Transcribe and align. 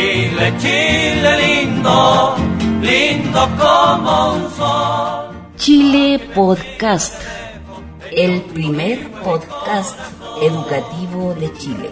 Chile, 0.00 0.54
Chile 0.58 1.30
lindo, 1.42 2.34
lindo 2.80 3.40
como 3.58 4.32
un 4.32 4.50
sol. 4.56 5.28
Chile 5.56 6.18
Podcast, 6.34 7.20
el 8.10 8.40
primer 8.40 9.10
podcast 9.22 9.98
educativo 10.40 11.34
de 11.34 11.52
Chile. 11.52 11.90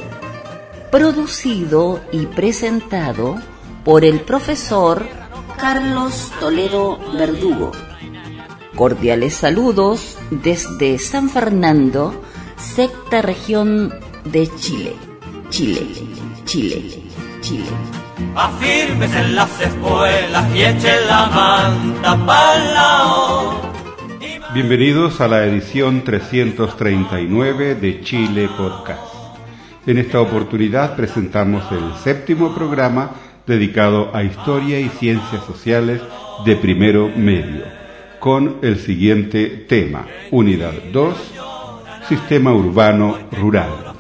Producido 0.91 2.01
y 2.11 2.25
presentado 2.25 3.37
por 3.85 4.07
el 4.07 4.21
profesor 4.21 5.07
Carlos 5.59 6.33
Toledo 6.41 6.99
Verdugo. 7.13 7.73
Cordiales 8.75 9.35
saludos 9.35 10.17
desde 10.31 10.99
San 10.99 11.29
Fernando, 11.29 12.23
sexta 12.57 13.21
región 13.21 13.93
de 14.25 14.49
Chile. 14.57 14.97
Chile, 15.51 15.87
Chile, 16.47 16.83
Chile. 16.87 17.08
Afírmese 18.35 19.21
en 19.21 19.37
las 19.37 19.61
espuelas 19.61 20.57
y 20.57 20.63
eche 20.63 21.07
la 21.07 21.27
manta 21.27 22.27
pa'l 22.27 22.75
lado. 22.75 23.73
Bienvenidos 24.53 25.21
a 25.21 25.29
la 25.29 25.45
edición 25.45 26.03
339 26.03 27.77
de 27.77 28.01
Chile 28.01 28.49
Podcast. 28.57 29.15
En 29.87 29.99
esta 29.99 30.21
oportunidad 30.21 30.97
presentamos 30.97 31.63
el 31.71 31.95
séptimo 32.03 32.53
programa 32.57 33.13
dedicado 33.47 34.15
a 34.15 34.25
historia 34.25 34.81
y 34.81 34.89
ciencias 34.89 35.45
sociales 35.45 36.03
de 36.45 36.57
primero 36.57 37.09
medio, 37.09 37.63
con 38.19 38.57
el 38.63 38.81
siguiente 38.81 39.65
tema, 39.69 40.07
Unidad 40.33 40.75
2, 40.93 41.17
Sistema 42.09 42.53
Urbano 42.53 43.17
Rural. 43.31 43.95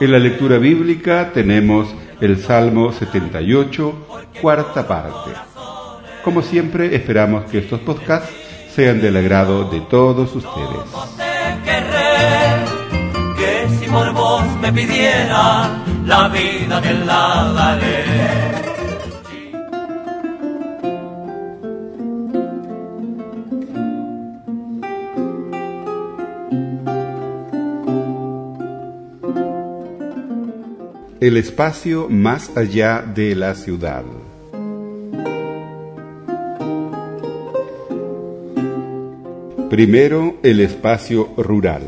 En 0.00 0.10
la 0.10 0.18
lectura 0.18 0.58
bíblica 0.58 1.30
tenemos 1.32 1.94
el 2.20 2.42
Salmo 2.42 2.92
78, 2.92 4.06
cuarta 4.40 4.86
parte. 4.86 5.30
Como 6.22 6.42
siempre, 6.42 6.94
esperamos 6.94 7.44
que 7.50 7.58
estos 7.58 7.80
podcasts 7.80 8.30
sean 8.74 9.00
del 9.00 9.16
agrado 9.16 9.64
de 9.64 9.80
todos 9.80 10.34
ustedes. 10.36 10.84
El 31.20 31.36
espacio 31.36 32.08
más 32.08 32.56
allá 32.56 33.02
de 33.02 33.34
la 33.34 33.54
ciudad. 33.54 34.04
Primero, 39.68 40.36
el 40.42 40.60
espacio 40.60 41.28
rural. 41.36 41.82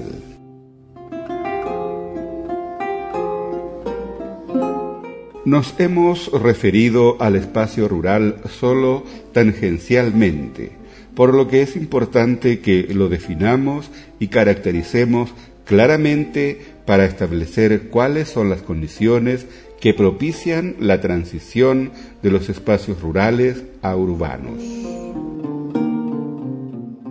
Nos 5.47 5.81
hemos 5.81 6.31
referido 6.31 7.17
al 7.19 7.37
espacio 7.37 7.89
rural 7.89 8.37
solo 8.51 9.03
tangencialmente, 9.33 10.73
por 11.15 11.33
lo 11.33 11.49
que 11.49 11.63
es 11.63 11.75
importante 11.75 12.61
que 12.61 12.83
lo 12.93 13.09
definamos 13.09 13.91
y 14.19 14.29
caractericemos 14.29 15.33
claramente 15.65 16.72
para 16.85 17.05
establecer 17.05 17.89
cuáles 17.89 18.29
son 18.29 18.51
las 18.51 18.63
condiciones 18.63 19.47
que 19.81 19.95
propician 19.95 20.77
la 20.79 21.01
transición 21.01 21.93
de 22.23 22.31
los 22.31 22.49
espacios 22.49 23.01
rurales 23.01 23.65
a 23.83 23.97
urbanos. 23.97 24.63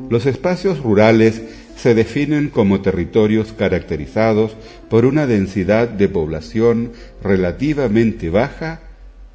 Los 0.10 0.26
espacios 0.26 0.80
rurales 0.82 1.42
se 1.76 1.96
definen 1.96 2.50
como 2.50 2.82
territorios 2.82 3.54
caracterizados 3.54 4.56
por 4.90 5.06
una 5.06 5.26
densidad 5.26 5.88
de 5.88 6.10
población 6.10 6.92
relativamente 7.24 8.30
baja 8.30 8.82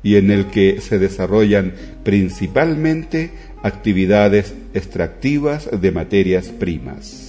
y 0.03 0.17
en 0.17 0.31
el 0.31 0.47
que 0.47 0.81
se 0.81 0.99
desarrollan 0.99 1.75
principalmente 2.05 3.31
actividades 3.63 4.55
extractivas 4.75 5.69
de 5.73 5.91
materias 5.91 6.47
primas. 6.49 7.26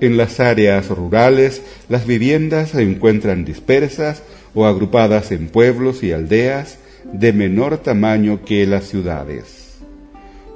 En 0.00 0.18
las 0.18 0.40
áreas 0.40 0.88
rurales, 0.88 1.62
las 1.88 2.06
viviendas 2.06 2.70
se 2.70 2.82
encuentran 2.82 3.46
dispersas 3.46 4.22
o 4.54 4.66
agrupadas 4.66 5.32
en 5.32 5.48
pueblos 5.48 6.02
y 6.02 6.12
aldeas 6.12 6.78
de 7.12 7.32
menor 7.32 7.78
tamaño 7.78 8.44
que 8.44 8.66
las 8.66 8.84
ciudades. 8.84 9.78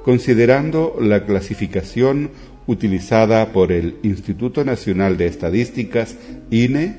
Considerando 0.03 0.95
la 0.99 1.25
clasificación 1.25 2.29
utilizada 2.67 3.51
por 3.51 3.71
el 3.71 3.95
Instituto 4.03 4.63
Nacional 4.63 5.17
de 5.17 5.27
Estadísticas, 5.27 6.15
INE, 6.51 6.97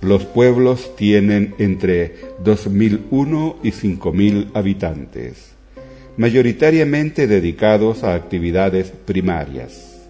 los 0.00 0.24
pueblos 0.24 0.96
tienen 0.96 1.54
entre 1.58 2.14
2.001 2.42 3.56
y 3.62 3.70
5.000 3.72 4.50
habitantes, 4.54 5.52
mayoritariamente 6.16 7.26
dedicados 7.26 8.04
a 8.04 8.14
actividades 8.14 8.90
primarias. 8.90 10.08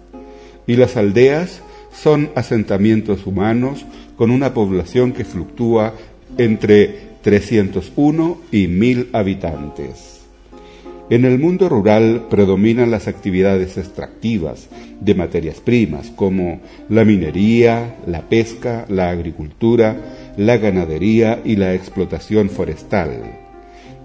Y 0.67 0.75
las 0.75 0.97
aldeas 0.97 1.61
son 2.01 2.29
asentamientos 2.35 3.25
humanos 3.25 3.85
con 4.17 4.31
una 4.31 4.53
población 4.53 5.11
que 5.13 5.25
fluctúa 5.25 5.93
entre 6.37 7.15
301 7.21 8.41
y 8.51 8.67
1000 8.67 9.09
habitantes. 9.13 10.21
En 11.09 11.23
el 11.23 11.37
mundo 11.37 11.69
rural 11.69 12.25
predominan 12.31 12.89
las 12.89 13.07
actividades 13.07 13.77
extractivas 13.77 14.69
de 14.99 15.13
materias 15.13 15.59
primas 15.59 16.09
como 16.15 16.61
la 16.89 17.05
minería, 17.05 17.97
la 18.07 18.27
pesca, 18.27 18.85
la 18.89 19.09
agricultura, 19.09 20.33
la 20.35 20.57
ganadería 20.57 21.41
y 21.45 21.57
la 21.57 21.75
explotación 21.75 22.49
forestal. 22.49 23.44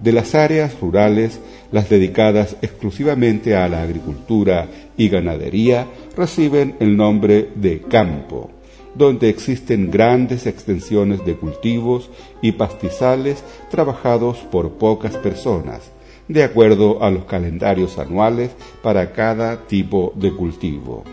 De 0.03 0.13
las 0.13 0.35
áreas 0.35 0.81
rurales, 0.81 1.41
las 1.73 1.91
dedicadas 1.91 2.57
exclusivamente 2.63 3.55
a 3.55 3.69
la 3.69 3.83
agricultura 3.83 4.67
y 4.97 5.11
ganadería 5.11 5.87
reciben 6.17 6.77
el 6.81 6.97
nombre 6.97 7.51
de 7.55 7.83
campo, 7.83 8.51
donde 8.95 9.29
existen 9.29 9.91
grandes 9.91 10.47
extensiones 10.47 11.25
de 11.27 11.37
cultivos 11.37 12.09
y 12.41 12.53
pastizales 12.53 13.45
trabajados 13.71 14.39
por 14.39 14.73
pocas 14.73 15.17
personas, 15.17 15.93
de 16.29 16.45
acuerdo 16.45 17.03
a 17.03 17.11
los 17.11 17.27
calendarios 17.27 17.99
anuales 17.99 18.53
para 18.83 19.13
cada 19.13 19.67
tipo 19.67 20.15
de 20.17 20.33
cultivo. 20.33 21.05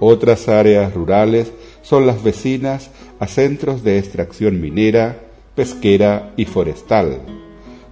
Otras 0.00 0.48
áreas 0.48 0.94
rurales 0.94 1.52
son 1.82 2.06
las 2.06 2.22
vecinas 2.22 2.90
a 3.18 3.26
centros 3.26 3.82
de 3.82 3.98
extracción 3.98 4.60
minera, 4.60 5.20
pesquera 5.54 6.32
y 6.36 6.44
forestal, 6.44 7.20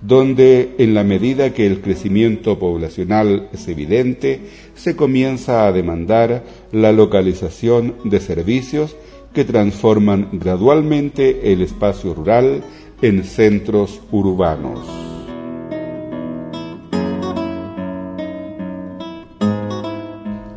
donde 0.07 0.75
en 0.77 0.93
la 0.93 1.03
medida 1.03 1.55
que 1.55 1.67
el 1.67 1.81
crecimiento 1.81 2.59
poblacional 2.59 3.49
es 3.53 3.69
evidente, 3.69 4.41
se 4.75 4.97
comienza 4.97 5.67
a 5.67 5.73
demandar 5.73 6.45
la 6.73 6.93
localización 6.93 7.95
de 8.05 8.21
servicios 8.21 8.97
que 9.33 9.45
transforman 9.45 10.29
gradualmente 10.33 11.53
el 11.53 11.63
espacio 11.63 12.13
rural 12.13 12.63
en 13.01 13.25
centros 13.25 14.03
urbanos. 14.13 14.79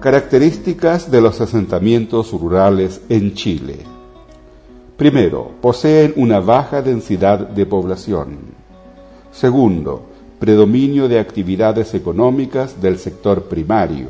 Características 0.02 1.09
de 1.09 1.22
los 1.22 1.40
asentamientos 1.40 2.31
rurales 2.31 3.02
en 3.08 3.34
Chile. 3.34 3.78
Primero, 4.97 5.52
poseen 5.62 6.14
una 6.18 6.40
baja 6.40 6.81
densidad 6.81 7.47
de 7.47 7.66
población. 7.66 8.56
Segundo, 9.39 10.01
predominio 10.39 11.07
de 11.07 11.19
actividades 11.19 11.93
económicas 11.93 12.81
del 12.81 12.97
sector 12.97 13.43
primario. 13.43 14.07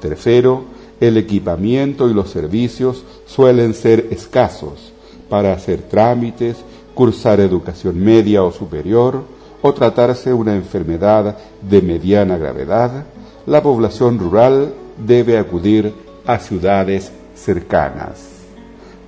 Tercero, 0.00 0.62
el 1.00 1.16
equipamiento 1.16 2.08
y 2.08 2.14
los 2.14 2.30
servicios 2.30 3.02
suelen 3.26 3.74
ser 3.74 4.06
escasos 4.12 4.92
para 5.28 5.52
hacer 5.52 5.82
trámites, 5.82 6.56
cursar 6.94 7.40
educación 7.40 7.98
media 7.98 8.44
o 8.44 8.52
superior 8.52 9.24
o 9.60 9.74
tratarse 9.74 10.32
una 10.32 10.54
enfermedad 10.54 11.36
de 11.60 11.82
mediana 11.82 12.38
gravedad, 12.38 13.06
la 13.44 13.60
población 13.60 14.20
rural 14.20 14.72
debe 15.04 15.36
acudir 15.36 15.92
a 16.24 16.38
ciudades 16.38 17.10
cercanas. 17.34 18.28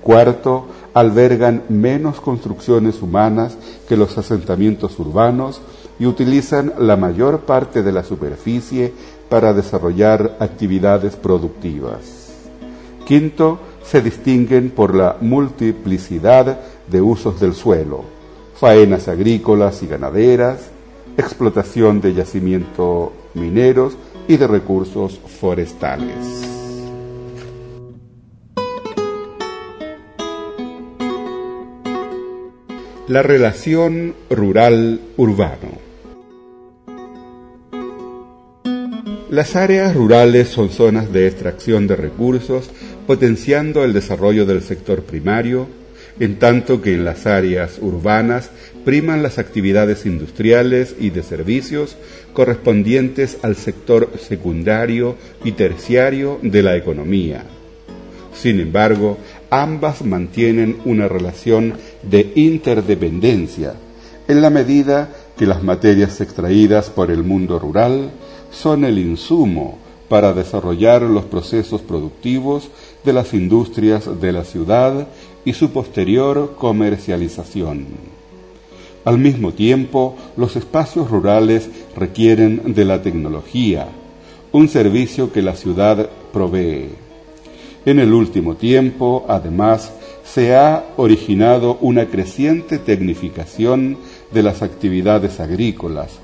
Cuarto, 0.01 0.65
albergan 0.93 1.63
menos 1.69 2.19
construcciones 2.19 3.01
humanas 3.01 3.57
que 3.87 3.97
los 3.97 4.17
asentamientos 4.17 4.99
urbanos 4.99 5.61
y 5.99 6.05
utilizan 6.05 6.73
la 6.79 6.97
mayor 6.97 7.41
parte 7.41 7.83
de 7.83 7.91
la 7.91 8.03
superficie 8.03 8.93
para 9.29 9.53
desarrollar 9.53 10.37
actividades 10.39 11.15
productivas. 11.15 12.31
Quinto, 13.05 13.59
se 13.83 14.01
distinguen 14.01 14.71
por 14.71 14.95
la 14.95 15.17
multiplicidad 15.21 16.59
de 16.87 17.01
usos 17.01 17.39
del 17.39 17.53
suelo. 17.53 18.03
faenas 18.55 19.07
agrícolas 19.07 19.81
y 19.81 19.87
ganaderas, 19.87 20.69
explotación 21.17 21.99
de 21.99 22.13
yacimientos 22.13 23.09
mineros 23.33 23.97
y 24.27 24.37
de 24.37 24.45
recursos 24.45 25.19
forestales. 25.39 26.50
La 33.11 33.21
relación 33.21 34.15
rural-urbano. 34.29 35.81
Las 39.29 39.57
áreas 39.57 39.93
rurales 39.93 40.47
son 40.47 40.69
zonas 40.69 41.11
de 41.11 41.27
extracción 41.27 41.87
de 41.87 41.97
recursos, 41.97 42.69
potenciando 43.07 43.83
el 43.83 43.91
desarrollo 43.91 44.45
del 44.45 44.61
sector 44.61 45.03
primario, 45.03 45.67
en 46.21 46.39
tanto 46.39 46.81
que 46.81 46.93
en 46.93 47.03
las 47.03 47.27
áreas 47.27 47.79
urbanas 47.81 48.49
priman 48.85 49.21
las 49.21 49.39
actividades 49.39 50.05
industriales 50.05 50.95
y 50.97 51.09
de 51.09 51.23
servicios 51.23 51.97
correspondientes 52.31 53.39
al 53.41 53.57
sector 53.57 54.13
secundario 54.25 55.17
y 55.43 55.51
terciario 55.51 56.39
de 56.41 56.63
la 56.63 56.77
economía. 56.77 57.43
Sin 58.33 58.61
embargo, 58.61 59.17
ambas 59.51 60.03
mantienen 60.03 60.79
una 60.85 61.07
relación 61.07 61.75
de 62.01 62.31
interdependencia 62.35 63.75
en 64.27 64.41
la 64.41 64.49
medida 64.49 65.09
que 65.37 65.45
las 65.45 65.61
materias 65.61 66.21
extraídas 66.21 66.89
por 66.89 67.11
el 67.11 67.23
mundo 67.23 67.59
rural 67.59 68.11
son 68.49 68.85
el 68.85 68.97
insumo 68.97 69.77
para 70.07 70.33
desarrollar 70.33 71.01
los 71.03 71.25
procesos 71.25 71.81
productivos 71.81 72.69
de 73.03 73.13
las 73.13 73.33
industrias 73.33 74.21
de 74.21 74.31
la 74.31 74.45
ciudad 74.45 75.07
y 75.43 75.53
su 75.53 75.71
posterior 75.71 76.55
comercialización. 76.57 77.87
Al 79.03 79.17
mismo 79.17 79.51
tiempo, 79.51 80.15
los 80.37 80.55
espacios 80.55 81.09
rurales 81.09 81.69
requieren 81.95 82.73
de 82.73 82.85
la 82.85 83.01
tecnología, 83.01 83.89
un 84.51 84.69
servicio 84.69 85.33
que 85.33 85.41
la 85.41 85.55
ciudad 85.55 86.09
provee. 86.31 87.10
En 87.85 87.97
el 87.97 88.13
último 88.13 88.55
tiempo, 88.55 89.25
además, 89.27 89.91
se 90.23 90.55
ha 90.55 90.85
originado 90.97 91.77
una 91.81 92.05
creciente 92.05 92.77
tecnificación 92.77 93.97
de 94.31 94.43
las 94.43 94.61
actividades 94.61 95.39
agrícolas, 95.39 96.19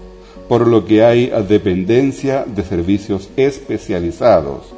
por 0.47 0.67
lo 0.67 0.85
que 0.85 1.03
hay 1.03 1.31
dependencia 1.49 2.45
de 2.45 2.63
servicios 2.63 3.29
especializados, 3.37 4.73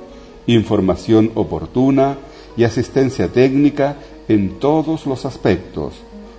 información 0.48 1.32
oportuna 1.36 2.18
y 2.56 2.64
asistencia 2.64 3.28
técnica 3.28 3.98
en 4.30 4.60
todos 4.60 5.06
los 5.06 5.26
aspectos, 5.26 5.94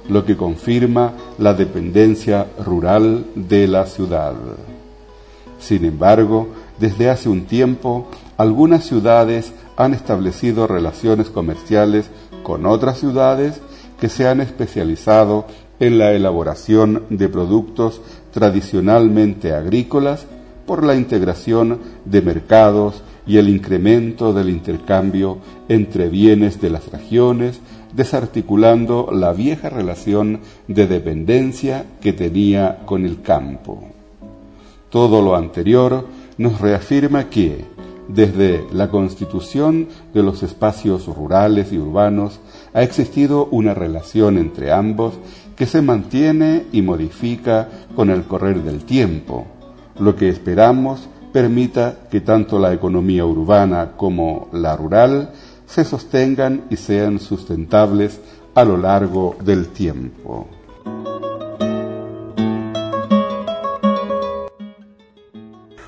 lo 0.09 0.25
que 0.25 0.37
confirma 0.37 1.13
la 1.39 1.53
dependencia 1.53 2.47
rural 2.65 3.27
de 3.35 3.69
la 3.69 3.87
ciudad. 3.87 4.35
Sin 5.61 5.85
embargo, 5.85 6.49
desde 6.79 7.11
hace 7.11 7.29
un 7.29 7.45
tiempo, 7.45 8.09
algunas 8.39 8.85
ciudades 8.85 9.53
han 9.81 9.95
establecido 9.95 10.67
relaciones 10.67 11.31
comerciales 11.31 12.11
con 12.43 12.67
otras 12.67 12.99
ciudades 12.99 13.61
que 13.99 14.11
se 14.11 14.29
han 14.29 14.41
especializado 14.41 15.47
en 15.79 15.99
la 15.99 16.13
elaboración 16.13 17.05
de 17.09 17.31
productos 17.31 18.03
tradicionalmente 18.31 19.55
agrícolas 19.55 20.27
por 20.67 20.85
la 20.85 20.95
integración 20.95 21.81
de 22.05 22.21
mercados 22.21 23.03
y 23.27 23.39
el 23.39 23.49
incremento 23.49 24.35
del 24.35 24.51
intercambio 24.51 25.39
entre 25.69 26.09
bienes 26.09 26.61
de 26.61 26.69
las 26.69 26.91
regiones, 26.91 27.61
desarticulando 27.95 29.09
la 29.13 29.33
vieja 29.33 29.71
relación 29.71 30.41
de 30.69 30.87
dependencia 30.87 31.87
que 32.03 32.13
tenía 32.13 32.81
con 32.85 33.07
el 33.07 33.23
campo. 33.23 33.83
Todo 34.91 35.23
lo 35.23 35.37
anterior 35.37 36.07
nos 36.37 36.61
reafirma 36.61 37.31
que, 37.31 37.65
desde 38.15 38.67
la 38.73 38.89
constitución 38.89 39.89
de 40.13 40.23
los 40.23 40.43
espacios 40.43 41.07
rurales 41.07 41.73
y 41.73 41.79
urbanos, 41.79 42.41
ha 42.73 42.83
existido 42.83 43.47
una 43.51 43.75
relación 43.75 44.39
entre 44.39 44.73
ambos 44.73 45.15
que 45.57 45.67
se 45.67 45.83
mantiene 45.83 46.67
y 46.73 46.83
modifica 46.83 47.69
con 47.95 48.11
el 48.11 48.25
correr 48.25 48.63
del 48.63 48.85
tiempo, 48.85 49.47
lo 49.99 50.17
que 50.17 50.29
esperamos 50.29 51.09
permita 51.33 52.09
que 52.11 52.21
tanto 52.21 52.59
la 52.59 52.73
economía 52.73 53.25
urbana 53.25 53.93
como 53.97 54.49
la 54.53 54.77
rural 54.77 55.31
se 55.67 55.85
sostengan 55.85 56.65
y 56.71 56.77
sean 56.77 57.19
sustentables 57.19 58.21
a 58.55 58.65
lo 58.65 58.77
largo 58.77 59.37
del 59.45 59.69
tiempo. 59.69 60.49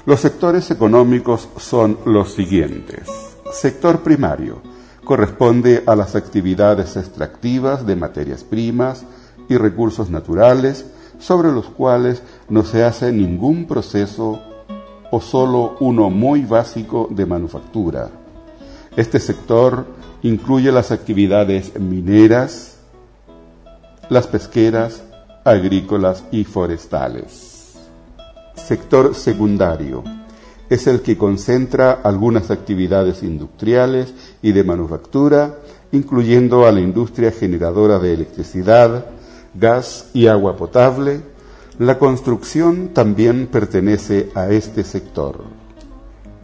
Los 0.04 0.20
sectores 0.20 0.70
económicos 0.70 1.48
son 1.58 1.98
los 2.04 2.34
siguientes. 2.34 3.08
Sector 3.52 4.02
primario 4.02 4.60
corresponde 5.04 5.82
a 5.86 5.96
las 5.96 6.14
actividades 6.14 6.96
extractivas 6.96 7.86
de 7.86 7.96
materias 7.96 8.44
primas, 8.44 9.04
y 9.48 9.56
recursos 9.56 10.10
naturales 10.10 10.86
sobre 11.18 11.52
los 11.52 11.66
cuales 11.66 12.22
no 12.48 12.64
se 12.64 12.84
hace 12.84 13.12
ningún 13.12 13.66
proceso 13.66 14.40
o 15.10 15.20
solo 15.20 15.76
uno 15.80 16.10
muy 16.10 16.44
básico 16.44 17.08
de 17.10 17.26
manufactura. 17.26 18.10
Este 18.96 19.20
sector 19.20 19.86
incluye 20.22 20.72
las 20.72 20.90
actividades 20.90 21.78
mineras, 21.78 22.78
las 24.08 24.26
pesqueras, 24.26 25.02
agrícolas 25.44 26.24
y 26.30 26.44
forestales. 26.44 27.51
Sector 28.54 29.14
secundario 29.14 30.04
es 30.68 30.86
el 30.86 31.02
que 31.02 31.18
concentra 31.18 31.92
algunas 31.92 32.50
actividades 32.50 33.22
industriales 33.22 34.14
y 34.40 34.52
de 34.52 34.64
manufactura, 34.64 35.58
incluyendo 35.92 36.66
a 36.66 36.72
la 36.72 36.80
industria 36.80 37.30
generadora 37.30 37.98
de 37.98 38.14
electricidad, 38.14 39.06
gas 39.54 40.10
y 40.14 40.28
agua 40.28 40.56
potable, 40.56 41.20
la 41.78 41.98
construcción 41.98 42.88
también 42.94 43.48
pertenece 43.48 44.30
a 44.34 44.50
este 44.50 44.84
sector. 44.84 45.44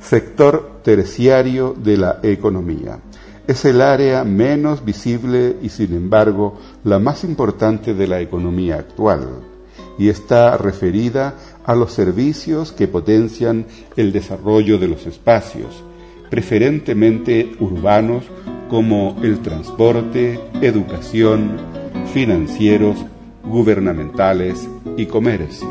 Sector 0.01 0.81
terciario 0.83 1.75
de 1.77 1.97
la 1.97 2.19
economía. 2.23 2.99
Es 3.47 3.65
el 3.65 3.81
área 3.81 4.25
menos 4.25 4.85
visible 4.85 5.57
y 5.63 5.71
sin 5.71 5.95
embargo 5.95 6.59
la 6.85 6.99
más 6.99 7.25
importante 7.25 7.95
de 7.95 8.07
la 8.07 8.21
economía 8.21 8.77
actual 8.77 9.27
y 9.99 10.09
está 10.09 10.57
referida 10.57 11.35
a 11.69 11.75
los 11.75 11.93
servicios 11.93 12.73
que 12.73 12.89
potencian 12.89 13.67
el 13.95 14.11
desarrollo 14.11 14.79
de 14.79 14.89
los 14.89 15.07
espacios, 15.07 15.85
preferentemente 16.31 17.53
urbanos 17.61 18.25
como 18.71 19.19
el 19.23 19.41
transporte, 19.41 20.41
educación, 20.63 21.59
financieros, 22.15 22.97
gubernamentales 23.45 24.67
y 24.97 25.05
comercio. 25.05 25.69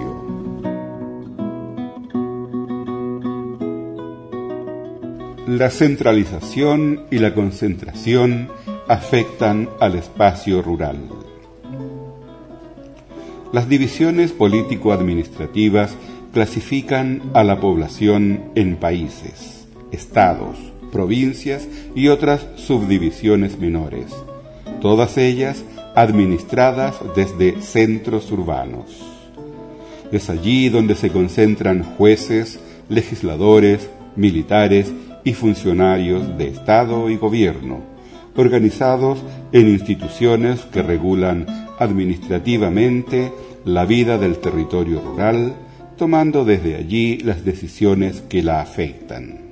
La 5.47 5.71
centralización 5.71 7.05
y 7.09 7.17
la 7.17 7.33
concentración 7.33 8.49
afectan 8.87 9.67
al 9.79 9.95
espacio 9.95 10.61
rural. 10.61 11.26
Las 13.53 13.69
divisiones 13.69 14.33
político-administrativas 14.33 15.95
clasifican 16.33 17.21
a 17.33 17.45
la 17.45 17.59
población 17.59 18.43
en 18.55 18.75
países, 18.75 19.67
estados, 19.91 20.57
provincias 20.91 21.67
y 21.95 22.09
otras 22.09 22.45
subdivisiones 22.55 23.57
menores, 23.57 24.13
todas 24.81 25.17
ellas 25.17 25.63
administradas 25.95 26.95
desde 27.15 27.61
centros 27.61 28.31
urbanos. 28.31 29.01
Es 30.11 30.29
allí 30.29 30.67
donde 30.69 30.95
se 30.95 31.09
concentran 31.09 31.83
jueces, 31.83 32.59
legisladores, 32.89 33.89
militares 34.15 34.91
y 35.23 35.33
funcionarios 35.33 36.37
de 36.37 36.49
Estado 36.49 37.09
y 37.09 37.15
gobierno, 37.15 37.96
organizados 38.37 39.19
en 39.51 39.67
instituciones 39.67 40.61
que 40.71 40.81
regulan 40.81 41.45
administrativamente 41.79 43.31
la 43.65 43.85
vida 43.85 44.17
del 44.17 44.37
territorio 44.37 45.01
rural, 45.01 45.53
tomando 45.97 46.45
desde 46.45 46.75
allí 46.75 47.17
las 47.17 47.43
decisiones 47.43 48.21
que 48.29 48.41
la 48.41 48.61
afectan. 48.61 49.47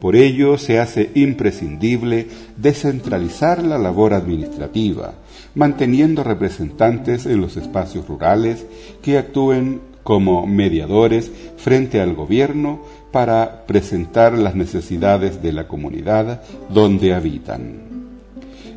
Por 0.00 0.16
ello 0.16 0.58
se 0.58 0.78
hace 0.78 1.10
imprescindible 1.14 2.28
descentralizar 2.56 3.62
la 3.62 3.78
labor 3.78 4.14
administrativa, 4.14 5.14
manteniendo 5.54 6.22
representantes 6.22 7.26
en 7.26 7.40
los 7.40 7.56
espacios 7.56 8.06
rurales 8.06 8.64
que 9.02 9.18
actúen 9.18 9.80
como 10.04 10.46
mediadores 10.46 11.30
frente 11.56 12.00
al 12.00 12.14
gobierno 12.14 12.80
para 13.12 13.66
presentar 13.66 14.38
las 14.38 14.54
necesidades 14.54 15.42
de 15.42 15.52
la 15.52 15.66
comunidad 15.66 16.42
donde 16.70 17.12
habitan. 17.12 17.97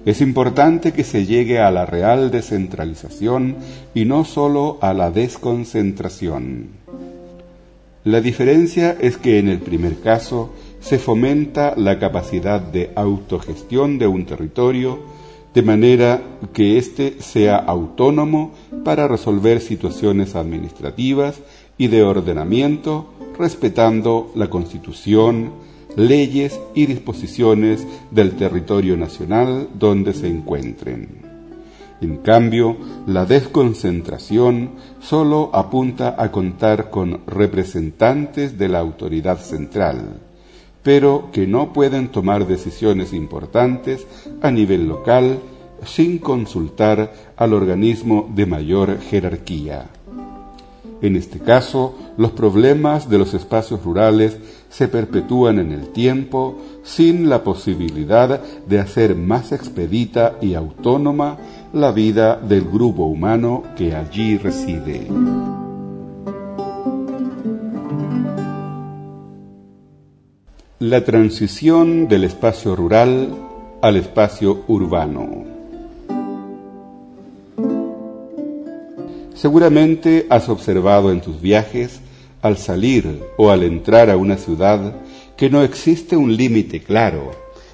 Es 0.04 0.20
importante 0.22 0.94
que 0.94 1.04
se 1.04 1.28
llegue 1.28 1.60
a 1.60 1.70
la 1.70 1.86
real 1.86 2.32
descentralización 2.32 3.58
y 3.94 4.06
no 4.06 4.26
sólo 4.26 4.80
a 4.82 4.94
la 4.94 5.12
desconcentración. 5.12 6.70
La 8.04 8.20
diferencia 8.20 8.98
es 9.00 9.18
que 9.18 9.38
en 9.38 9.48
el 9.48 9.60
primer 9.60 10.00
caso 10.00 10.54
se 10.80 10.98
fomenta 10.98 11.76
la 11.78 12.00
capacidad 12.00 12.60
de 12.60 12.90
autogestión 12.96 14.00
de 14.00 14.08
un 14.08 14.26
territorio 14.26 15.00
de 15.54 15.62
manera 15.62 16.22
que 16.52 16.80
éste 16.80 17.18
sea 17.20 17.58
autónomo 17.58 18.54
para 18.84 19.08
resolver 19.08 19.62
situaciones 19.62 20.36
administrativas 20.36 21.40
y 21.78 21.88
de 21.88 22.02
ordenamiento 22.02 23.14
respetando 23.38 24.32
la 24.34 24.50
Constitución, 24.50 25.52
leyes 25.96 26.60
y 26.74 26.86
disposiciones 26.86 27.86
del 28.12 28.36
territorio 28.36 28.98
nacional 28.98 29.70
donde 29.74 30.14
se 30.14 30.28
encuentren. 30.28 31.32
En 32.02 32.18
cambio, 32.18 32.78
la 33.06 33.26
desconcentración 33.26 34.72
solo 35.00 35.52
apunta 35.54 36.16
a 36.18 36.32
contar 36.32 36.90
con 36.90 37.22
representantes 37.28 38.58
de 38.58 38.70
la 38.70 38.80
autoridad 38.80 39.38
central, 39.40 40.20
pero 40.82 41.30
que 41.32 41.46
no 41.46 41.74
pueden 41.74 42.08
tomar 42.08 42.48
decisiones 42.48 43.14
importantes 43.14 44.08
a 44.42 44.50
nivel 44.50 44.88
local 44.88 45.40
sin 45.86 46.18
consultar 46.18 47.14
al 47.38 47.54
organismo 47.54 48.28
de 48.34 48.48
mayor 48.48 49.00
jerarquía. 49.00 49.90
En 51.02 51.16
este 51.16 51.40
caso, 51.40 51.96
los 52.18 52.32
problemas 52.32 53.10
de 53.10 53.18
los 53.18 53.34
espacios 53.34 53.84
rurales 53.84 54.38
se 54.72 54.88
perpetúan 54.88 55.60
en 55.60 55.72
el 55.74 55.90
tiempo 55.90 56.58
sin 56.84 57.30
la 57.30 57.44
posibilidad 57.44 58.42
de 58.66 58.80
hacer 58.80 59.16
más 59.16 59.52
expedita 59.52 60.38
y 60.42 60.56
autónoma 60.56 61.38
la 61.74 61.92
vida 61.92 62.38
del 62.38 62.64
grupo 62.64 63.04
humano 63.04 63.64
que 63.76 63.94
allí 63.94 64.38
reside. 64.38 65.08
La 70.80 71.04
transición 71.04 72.08
del 72.08 72.24
espacio 72.24 72.76
rural 72.76 73.30
al 73.82 73.98
espacio 73.98 74.64
urbano. 74.68 75.44
Seguramente 79.36 80.28
has 80.30 80.50
observado 80.50 81.12
en 81.12 81.20
tus 81.20 81.42
viajes, 81.42 82.00
al 82.42 82.58
salir 82.58 83.24
o 83.38 83.50
al 83.50 83.64
entrar 83.64 84.10
a 84.10 84.18
una 84.18 84.38
ciudad, 84.38 84.96
que 85.38 85.50
no 85.50 85.64
existe 85.64 86.16
un 86.16 86.36
límite 86.36 86.82
claro 86.82 87.32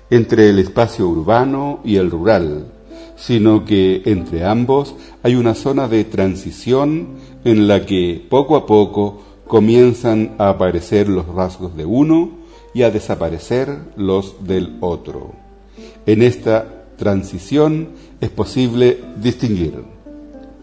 entre 0.10 0.50
el 0.50 0.60
espacio 0.60 1.08
urbano 1.08 1.80
y 1.84 1.98
el 1.98 2.12
rural, 2.12 2.68
sino 3.16 3.66
que 3.66 4.04
entre 4.06 4.46
ambos 4.46 4.96
hay 5.24 5.36
una 5.36 5.54
zona 5.54 5.88
de 5.88 6.04
transición 6.06 7.10
en 7.44 7.68
la 7.68 7.86
que 7.86 8.26
poco 8.30 8.56
a 8.56 8.66
poco 8.66 9.22
comienzan 9.48 10.36
a 10.38 10.50
aparecer 10.50 11.10
los 11.10 11.28
rasgos 11.28 11.76
de 11.76 11.86
uno 11.86 12.30
y 12.74 12.84
a 12.84 12.92
desaparecer 12.92 13.80
los 13.96 14.46
del 14.46 14.78
otro. 14.82 15.34
En 16.06 16.22
esta 16.22 16.86
transición 16.98 17.90
es 18.22 18.30
posible 18.30 19.00
distinguir, 19.22 19.84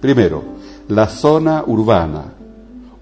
primero, 0.01 0.43
la 0.89 1.09
zona 1.09 1.65
urbana, 1.67 2.35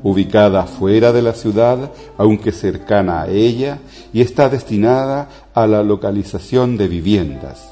ubicada 0.02 0.64
fuera 0.64 1.12
de 1.12 1.22
la 1.22 1.32
ciudad, 1.32 1.92
aunque 2.18 2.52
cercana 2.52 3.22
a 3.22 3.28
ella, 3.28 3.78
y 4.12 4.20
está 4.20 4.48
destinada 4.48 5.28
a 5.54 5.66
la 5.66 5.82
localización 5.82 6.76
de 6.76 6.88
viviendas, 6.88 7.70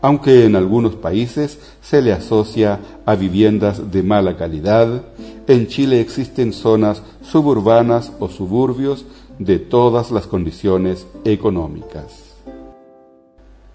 aunque 0.00 0.44
en 0.44 0.56
algunos 0.56 0.94
países 0.94 1.58
se 1.80 2.02
le 2.02 2.12
asocia 2.12 2.78
a 3.06 3.14
viviendas 3.14 3.90
de 3.90 4.02
mala 4.02 4.36
calidad, 4.36 5.02
en 5.46 5.66
Chile 5.66 6.00
existen 6.00 6.52
zonas 6.52 7.02
suburbanas 7.22 8.12
o 8.18 8.28
suburbios 8.28 9.04
de 9.38 9.58
todas 9.58 10.10
las 10.10 10.26
condiciones 10.26 11.06
económicas. 11.24 12.36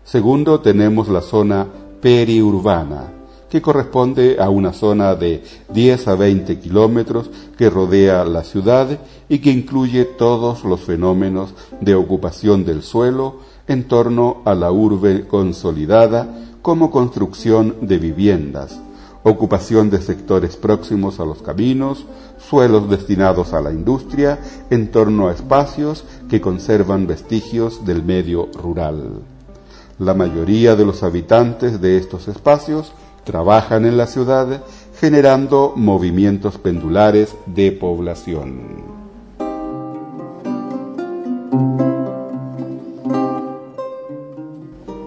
Segundo, 0.03 0.62
tenemos 0.62 1.08
la 1.10 1.22
zona 1.22 1.68
periurbana, 2.01 3.19
que 3.50 3.62
corresponde 3.62 4.38
a 4.39 4.50
una 4.50 4.74
zona 4.74 5.15
de 5.15 5.44
10 5.70 6.08
a 6.08 6.15
20 6.15 6.60
kilómetros 6.60 7.29
que 7.58 7.70
rodea 7.70 8.24
la 8.25 8.44
ciudad 8.44 9.00
y 9.27 9.39
que 9.39 9.51
incluye 9.51 10.06
todos 10.06 10.63
los 10.63 10.82
fenómenos 10.82 11.53
de 11.82 11.96
ocupación 11.96 12.65
del 12.65 12.84
suelo 12.84 13.38
en 13.68 13.88
torno 13.88 14.41
a 14.46 14.53
la 14.56 14.72
urbe 14.72 15.27
consolidada 15.27 16.27
como 16.62 16.91
construcción 16.91 17.75
de 17.82 17.98
viviendas, 17.98 18.79
ocupación 19.24 19.89
de 19.89 20.01
sectores 20.01 20.56
próximos 20.56 21.20
a 21.20 21.25
los 21.25 21.41
caminos, 21.41 22.06
suelos 22.38 22.89
destinados 22.89 23.53
a 23.53 23.62
la 23.62 23.72
industria 23.72 24.39
en 24.70 24.91
torno 24.91 25.27
a 25.27 25.34
espacios 25.34 26.03
que 26.29 26.41
conservan 26.41 27.08
vestigios 27.08 27.86
del 27.86 28.03
medio 28.03 28.50
rural. 28.53 29.22
La 30.00 30.13
mayoría 30.13 30.75
de 30.75 30.86
los 30.86 31.03
habitantes 31.03 31.82
de 31.82 31.98
estos 31.98 32.27
espacios 32.27 32.94
trabajan 33.24 33.86
en 33.86 33.98
la 33.98 34.08
ciudad 34.08 34.64
generando 35.00 35.74
movimientos 35.76 36.58
pendulares 36.58 37.36
de 37.46 37.72
población. 37.72 38.90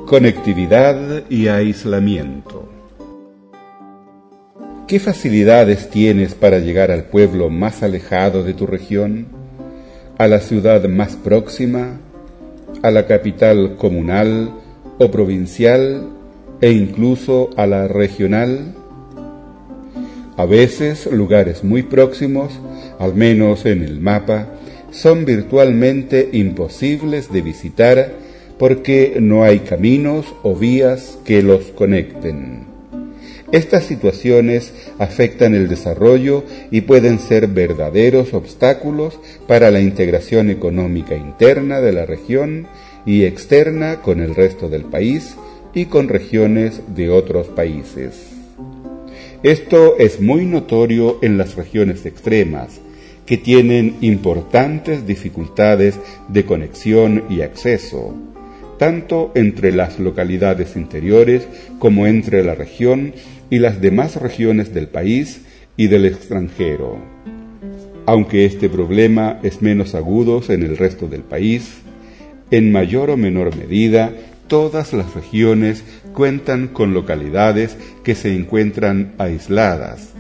Conectividad 0.07 1.25
y 1.31 1.49
aislamiento. 1.49 2.69
¿Qué 4.87 5.01
facilidades 5.01 5.89
tienes 5.89 6.35
para 6.35 6.59
llegar 6.59 6.91
al 6.91 7.05
pueblo 7.05 7.49
más 7.49 7.83
alejado 7.83 8.45
de 8.45 8.53
tu 8.53 8.67
región? 8.67 9.27
¿A 10.19 10.27
la 10.27 10.41
ciudad 10.41 10.85
más 10.85 11.17
próxima? 11.17 11.99
¿A 12.83 12.91
la 12.91 13.07
capital 13.07 13.77
comunal 13.77 14.53
o 14.99 15.11
provincial 15.11 16.11
e 16.63 16.71
incluso 16.71 17.51
a 17.57 17.67
la 17.67 17.89
regional. 17.89 18.75
A 20.39 20.47
veces 20.47 21.07
lugares 21.13 21.63
muy 21.63 21.83
próximos, 21.83 22.53
al 22.99 23.15
menos 23.15 23.67
en 23.67 23.83
el 23.83 24.01
mapa, 24.01 24.49
son 24.91 25.27
virtualmente 25.27 26.31
imposibles 26.33 27.31
de 27.31 27.43
visitar 27.43 28.13
porque 28.59 29.17
no 29.21 29.43
hay 29.43 29.61
caminos 29.61 30.25
o 30.43 30.55
vías 30.55 31.19
que 31.25 31.43
los 31.43 31.65
conecten. 31.73 32.73
Estas 33.51 33.85
situaciones 33.85 34.73
afectan 34.99 35.55
el 35.55 35.69
desarrollo 35.69 36.45
y 36.71 36.83
pueden 36.83 37.19
ser 37.19 37.49
verdaderos 37.49 38.33
obstáculos 38.33 39.19
para 39.47 39.71
la 39.71 39.81
integración 39.81 40.49
económica 40.49 41.17
interna 41.17 41.81
de 41.81 41.93
la 41.93 42.07
región 42.07 42.67
y 43.05 43.25
externa 43.25 43.97
con 43.97 44.21
el 44.21 44.35
resto 44.35 44.71
del 44.71 44.85
país 44.85 45.35
y 45.75 45.87
con 45.87 46.09
regiones 46.09 46.83
de 46.95 47.11
otros 47.11 47.49
países. 47.49 48.31
Esto 49.43 49.99
es 49.99 50.21
muy 50.21 50.47
notorio 50.47 51.19
en 51.23 51.37
las 51.37 51.57
regiones 51.57 52.07
extremas, 52.07 52.81
que 53.27 53.37
tienen 53.37 53.97
importantes 54.01 55.07
dificultades 55.07 55.99
de 56.29 56.45
conexión 56.45 57.25
y 57.31 57.43
acceso, 57.43 58.15
tanto 58.79 59.33
entre 59.35 59.73
las 59.73 59.99
localidades 59.99 60.77
interiores 60.77 61.47
como 61.79 62.07
entre 62.07 62.45
la 62.45 62.55
región 62.55 63.15
y 63.49 63.59
las 63.59 63.81
demás 63.81 64.17
regiones 64.17 64.75
del 64.75 64.89
país 64.89 65.43
y 65.77 65.87
del 65.87 66.05
extranjero. 66.05 66.99
Aunque 68.07 68.45
este 68.45 68.69
problema 68.69 69.39
es 69.43 69.63
menos 69.63 69.95
agudo 69.95 70.43
en 70.49 70.65
el 70.65 70.77
resto 70.77 71.07
del 71.07 71.23
país, 71.23 71.83
en 72.51 72.73
mayor 72.73 73.11
o 73.11 73.17
menor 73.17 73.57
medida 73.57 74.13
todas 74.49 74.93
las 74.93 75.15
regiones 75.15 75.85
cuentan 76.13 76.69
con 76.69 76.95
localidades 76.95 77.77
que 78.05 78.15
se 78.15 78.35
encuentran 78.35 79.15
aisladas, 79.19 80.13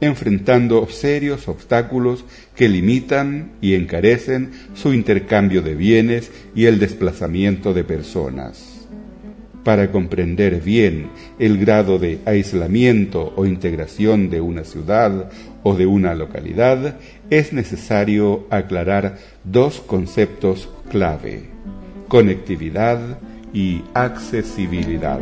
enfrentando 0.00 0.86
serios 0.88 1.48
obstáculos 1.48 2.24
que 2.54 2.68
limitan 2.68 3.52
y 3.60 3.74
encarecen 3.74 4.52
su 4.74 4.92
intercambio 4.92 5.62
de 5.62 5.74
bienes 5.74 6.30
y 6.54 6.66
el 6.66 6.78
desplazamiento 6.78 7.74
de 7.74 7.84
personas. 7.84 8.86
Para 9.64 9.90
comprender 9.90 10.60
bien 10.60 11.08
el 11.38 11.56
grado 11.56 11.98
de 11.98 12.18
aislamiento 12.26 13.32
o 13.34 13.46
integración 13.46 14.28
de 14.28 14.42
una 14.42 14.62
ciudad 14.62 15.30
o 15.62 15.74
de 15.74 15.86
una 15.86 16.14
localidad, 16.14 16.98
es 17.30 17.54
necesario 17.54 18.46
aclarar 18.50 19.16
dos 19.42 19.80
conceptos 19.80 20.68
clave, 20.90 21.44
conectividad 22.08 23.18
y 23.54 23.82
accesibilidad. 23.94 25.20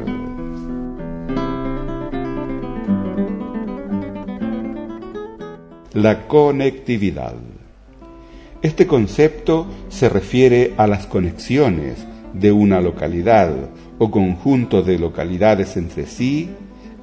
La 5.93 6.27
conectividad. 6.27 7.35
Este 8.63 8.87
concepto 8.87 9.67
se 9.91 10.09
refiere 10.09 10.73
a 10.79 10.87
las 10.87 11.07
conexiones 11.07 12.07
de 12.33 12.51
una 12.51 12.81
localidad 12.81 13.53
o 13.99 14.11
conjunto 14.11 14.83
de 14.83 14.99
localidades 14.99 15.77
entre 15.77 16.07
sí 16.07 16.49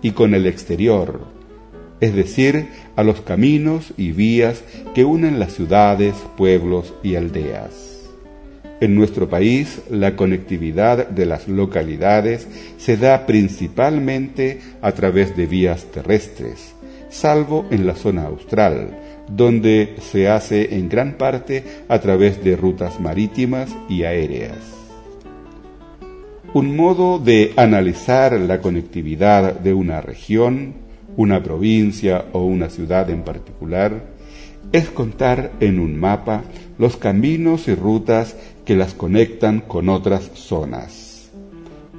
y 0.01 0.11
con 0.11 0.33
el 0.33 0.47
exterior, 0.47 1.27
es 1.99 2.15
decir, 2.15 2.69
a 2.95 3.03
los 3.03 3.21
caminos 3.21 3.93
y 3.97 4.11
vías 4.11 4.63
que 4.95 5.05
unen 5.05 5.37
las 5.37 5.53
ciudades, 5.53 6.15
pueblos 6.35 6.93
y 7.03 7.15
aldeas. 7.15 7.98
En 8.81 8.95
nuestro 8.95 9.27
país, 9.27 9.81
la 9.89 10.15
conectividad 10.15 11.09
de 11.09 11.25
las 11.25 11.49
localidades 11.49 12.47
se 12.77 12.95
da 12.95 13.25
principalmente 13.25 14.61
a 14.81 14.93
través 14.93 15.35
de 15.35 15.47
vías 15.47 15.85
terrestres, 15.91 16.73
salvo 17.09 17.65
en 17.71 17.85
la 17.85 17.95
zona 17.95 18.23
austral, 18.23 18.97
donde 19.27 19.95
se 19.99 20.29
hace 20.29 20.75
en 20.75 20.87
gran 20.87 21.13
parte 21.17 21.63
a 21.89 21.99
través 21.99 22.41
de 22.41 22.55
rutas 22.55 23.01
marítimas 23.01 23.69
y 23.89 24.03
aéreas. 24.03 24.57
Un 26.53 26.75
modo 26.75 27.19
de 27.19 27.53
analizar 27.57 28.39
la 28.39 28.61
conectividad 28.61 29.59
de 29.59 29.73
una 29.73 29.99
región, 30.01 30.73
una 31.17 31.43
provincia 31.43 32.25
o 32.31 32.45
una 32.45 32.69
ciudad 32.69 33.09
en 33.09 33.23
particular 33.23 34.19
es 34.71 34.89
contar 34.89 35.51
en 35.59 35.79
un 35.79 35.99
mapa 35.99 36.43
los 36.77 36.95
caminos 36.97 37.67
y 37.67 37.75
rutas 37.75 38.35
que 38.69 38.75
las 38.75 38.93
conectan 38.93 39.61
con 39.61 39.89
otras 39.89 40.29
zonas. 40.35 41.31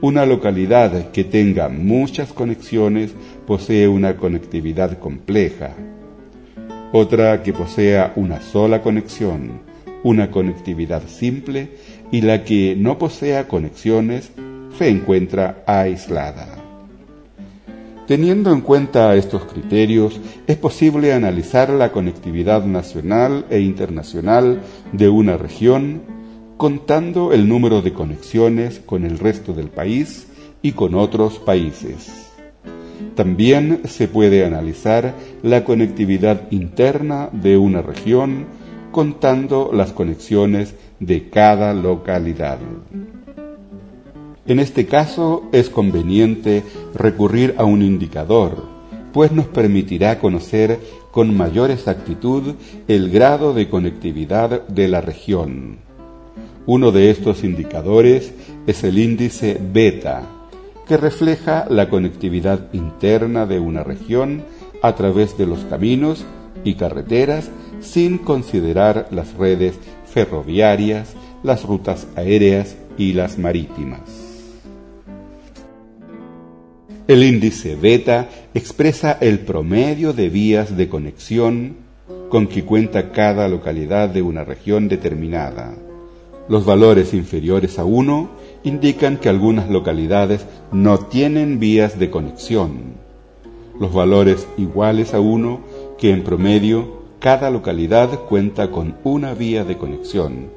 Una 0.00 0.24
localidad 0.24 1.10
que 1.10 1.24
tenga 1.24 1.68
muchas 1.68 2.32
conexiones 2.32 3.12
posee 3.44 3.88
una 3.88 4.16
conectividad 4.16 4.96
compleja. 5.00 5.74
Otra 6.92 7.42
que 7.42 7.52
posea 7.52 8.12
una 8.14 8.40
sola 8.40 8.82
conexión, 8.82 9.62
una 10.04 10.30
conectividad 10.30 11.02
simple, 11.08 11.70
y 12.12 12.20
la 12.20 12.44
que 12.44 12.76
no 12.78 12.98
posea 12.98 13.48
conexiones 13.48 14.30
se 14.78 14.90
encuentra 14.90 15.64
aislada. 15.66 16.46
Teniendo 18.06 18.52
en 18.52 18.60
cuenta 18.60 19.16
estos 19.16 19.44
criterios, 19.44 20.20
es 20.46 20.56
posible 20.56 21.14
analizar 21.14 21.68
la 21.70 21.90
conectividad 21.90 22.64
nacional 22.64 23.44
e 23.50 23.58
internacional 23.58 24.60
de 24.92 25.08
una 25.08 25.36
región 25.36 26.19
contando 26.60 27.32
el 27.32 27.48
número 27.48 27.80
de 27.80 27.94
conexiones 27.94 28.82
con 28.84 29.06
el 29.06 29.18
resto 29.18 29.54
del 29.54 29.70
país 29.70 30.28
y 30.60 30.72
con 30.72 30.94
otros 30.94 31.38
países. 31.38 32.28
También 33.14 33.80
se 33.86 34.08
puede 34.08 34.44
analizar 34.44 35.14
la 35.42 35.64
conectividad 35.64 36.52
interna 36.52 37.30
de 37.32 37.56
una 37.56 37.80
región 37.80 38.44
contando 38.92 39.70
las 39.72 39.92
conexiones 39.92 40.74
de 40.98 41.30
cada 41.30 41.72
localidad. 41.72 42.58
En 44.44 44.60
este 44.60 44.84
caso 44.84 45.48
es 45.52 45.70
conveniente 45.70 46.62
recurrir 46.94 47.54
a 47.56 47.64
un 47.64 47.80
indicador, 47.80 48.68
pues 49.14 49.32
nos 49.32 49.46
permitirá 49.46 50.18
conocer 50.18 50.78
con 51.10 51.34
mayor 51.34 51.70
exactitud 51.70 52.54
el 52.86 53.08
grado 53.08 53.54
de 53.54 53.70
conectividad 53.70 54.68
de 54.68 54.88
la 54.88 55.00
región. 55.00 55.89
Uno 56.66 56.92
de 56.92 57.10
estos 57.10 57.42
indicadores 57.42 58.32
es 58.66 58.84
el 58.84 58.98
índice 58.98 59.58
beta, 59.60 60.22
que 60.86 60.96
refleja 60.96 61.66
la 61.70 61.88
conectividad 61.88 62.72
interna 62.72 63.46
de 63.46 63.58
una 63.60 63.82
región 63.82 64.42
a 64.82 64.94
través 64.94 65.38
de 65.38 65.46
los 65.46 65.60
caminos 65.60 66.24
y 66.64 66.74
carreteras 66.74 67.50
sin 67.80 68.18
considerar 68.18 69.08
las 69.10 69.34
redes 69.34 69.78
ferroviarias, 70.06 71.14
las 71.42 71.64
rutas 71.64 72.06
aéreas 72.16 72.76
y 72.98 73.14
las 73.14 73.38
marítimas. 73.38 74.00
El 77.08 77.24
índice 77.24 77.74
beta 77.74 78.28
expresa 78.54 79.16
el 79.20 79.40
promedio 79.40 80.12
de 80.12 80.28
vías 80.28 80.76
de 80.76 80.88
conexión 80.88 81.76
con 82.28 82.46
que 82.46 82.64
cuenta 82.64 83.10
cada 83.10 83.48
localidad 83.48 84.10
de 84.10 84.22
una 84.22 84.44
región 84.44 84.86
determinada. 84.86 85.74
Los 86.50 86.64
valores 86.64 87.14
inferiores 87.14 87.78
a 87.78 87.84
1 87.84 88.28
indican 88.64 89.18
que 89.18 89.28
algunas 89.28 89.70
localidades 89.70 90.46
no 90.72 90.98
tienen 90.98 91.60
vías 91.60 91.96
de 92.00 92.10
conexión. 92.10 92.94
Los 93.78 93.94
valores 93.94 94.48
iguales 94.58 95.14
a 95.14 95.20
1 95.20 95.60
que 95.96 96.10
en 96.10 96.24
promedio 96.24 97.02
cada 97.20 97.50
localidad 97.50 98.08
cuenta 98.28 98.72
con 98.72 98.96
una 99.04 99.32
vía 99.32 99.62
de 99.62 99.78
conexión 99.78 100.50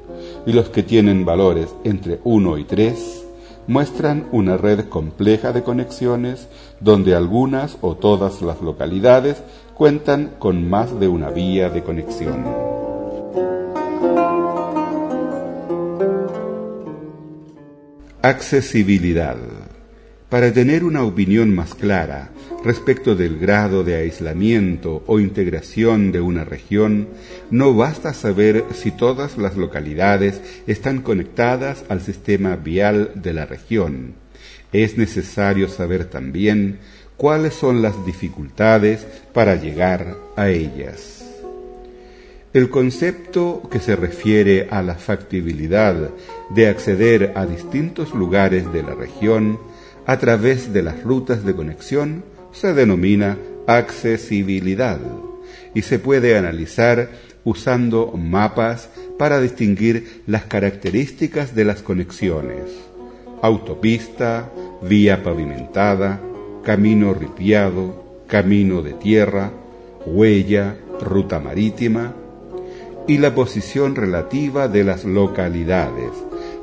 y 0.44 0.52
los 0.52 0.68
que 0.68 0.82
tienen 0.82 1.24
valores 1.24 1.72
entre 1.84 2.18
1 2.24 2.58
y 2.58 2.64
3 2.64 3.26
muestran 3.68 4.26
una 4.32 4.56
red 4.56 4.88
compleja 4.88 5.52
de 5.52 5.62
conexiones 5.62 6.48
donde 6.80 7.14
algunas 7.14 7.78
o 7.82 7.94
todas 7.94 8.42
las 8.42 8.60
localidades 8.60 9.44
cuentan 9.74 10.32
con 10.40 10.68
más 10.68 10.98
de 10.98 11.06
una 11.06 11.30
vía 11.30 11.70
de 11.70 11.84
conexión. 11.84 12.74
Accesibilidad. 18.24 19.36
Para 20.30 20.50
tener 20.50 20.82
una 20.82 21.02
opinión 21.02 21.54
más 21.54 21.74
clara 21.74 22.30
respecto 22.64 23.14
del 23.14 23.38
grado 23.38 23.84
de 23.84 23.96
aislamiento 23.96 25.04
o 25.06 25.20
integración 25.20 26.10
de 26.10 26.22
una 26.22 26.42
región, 26.42 27.08
no 27.50 27.74
basta 27.74 28.14
saber 28.14 28.64
si 28.72 28.92
todas 28.92 29.36
las 29.36 29.58
localidades 29.58 30.40
están 30.66 31.02
conectadas 31.02 31.84
al 31.90 32.00
sistema 32.00 32.56
vial 32.56 33.10
de 33.14 33.34
la 33.34 33.44
región. 33.44 34.14
Es 34.72 34.96
necesario 34.96 35.68
saber 35.68 36.06
también 36.06 36.78
cuáles 37.18 37.52
son 37.52 37.82
las 37.82 38.06
dificultades 38.06 39.06
para 39.34 39.56
llegar 39.56 40.16
a 40.34 40.48
ellas. 40.48 41.23
El 42.54 42.70
concepto 42.70 43.68
que 43.68 43.80
se 43.80 43.96
refiere 43.96 44.68
a 44.70 44.80
la 44.80 44.94
factibilidad 44.94 46.10
de 46.50 46.68
acceder 46.68 47.32
a 47.34 47.46
distintos 47.46 48.14
lugares 48.14 48.72
de 48.72 48.84
la 48.84 48.94
región 48.94 49.58
a 50.06 50.20
través 50.20 50.72
de 50.72 50.84
las 50.84 51.02
rutas 51.02 51.44
de 51.44 51.52
conexión 51.52 52.22
se 52.52 52.72
denomina 52.72 53.38
accesibilidad 53.66 55.00
y 55.74 55.82
se 55.82 55.98
puede 55.98 56.38
analizar 56.38 57.10
usando 57.42 58.12
mapas 58.12 58.88
para 59.18 59.40
distinguir 59.40 60.22
las 60.28 60.44
características 60.44 61.56
de 61.56 61.64
las 61.64 61.82
conexiones. 61.82 62.70
Autopista, 63.42 64.48
vía 64.80 65.24
pavimentada, 65.24 66.20
camino 66.62 67.14
ripiado, 67.14 68.22
camino 68.28 68.80
de 68.80 68.92
tierra, 68.92 69.50
huella, 70.06 70.76
ruta 71.00 71.40
marítima 71.40 72.14
y 73.06 73.18
la 73.18 73.34
posición 73.34 73.96
relativa 73.96 74.68
de 74.68 74.84
las 74.84 75.04
localidades, 75.04 76.10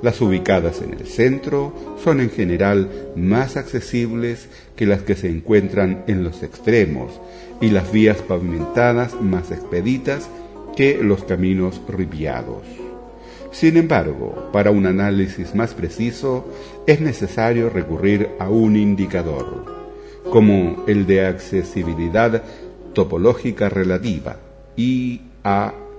las 0.02 0.20
ubicadas 0.22 0.82
en 0.82 0.94
el 0.94 1.06
centro 1.06 1.74
son 2.04 2.20
en 2.20 2.32
general 2.32 2.90
más 3.16 3.58
accesibles 3.58 4.50
que 4.76 4.88
las 4.88 5.04
que 5.04 5.16
se 5.16 5.30
encuentran 5.30 6.04
en 6.08 6.24
los 6.24 6.42
extremos 6.42 7.12
y 7.60 7.70
las 7.70 7.92
vías 7.92 8.18
pavimentadas 8.18 9.20
más 9.22 9.52
expeditas 9.52 10.28
que 10.76 11.04
los 11.04 11.24
caminos 11.24 11.80
ripiados. 11.88 12.64
Sin 13.52 13.78
embargo, 13.78 14.50
para 14.52 14.72
un 14.72 14.86
análisis 14.86 15.54
más 15.54 15.74
preciso 15.74 16.48
es 16.88 17.02
necesario 17.02 17.70
recurrir 17.70 18.30
a 18.40 18.50
un 18.50 18.78
indicador, 18.78 19.66
como 20.32 20.86
el 20.88 21.06
de 21.06 21.28
accesibilidad 21.28 22.42
topológica 22.94 23.70
relativa, 23.70 24.38